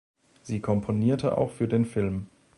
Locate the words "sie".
0.41-0.61